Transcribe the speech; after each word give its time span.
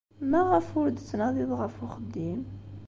Maɣef 0.29 0.67
ur 0.81 0.87
d-tettnadiḍ 0.89 1.51
ɣef 1.61 1.75
uxeddim? 1.85 2.41